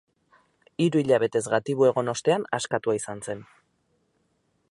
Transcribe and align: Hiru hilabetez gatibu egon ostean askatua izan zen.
Hiru 0.85 1.01
hilabetez 1.01 1.41
gatibu 1.55 1.85
egon 1.89 2.09
ostean 2.15 2.47
askatua 2.59 2.97
izan 3.03 3.21
zen. 3.27 3.47